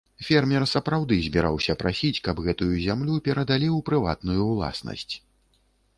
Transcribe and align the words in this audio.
Фермер 0.27 0.63
сапраўды 0.69 1.17
збіраўся 1.25 1.75
прасіць, 1.83 2.23
каб 2.27 2.41
гэтую 2.47 2.69
зямлю 2.87 3.21
перадалі 3.27 3.67
ў 3.77 3.87
прыватную 3.91 4.41
ўласнасць. 4.53 5.13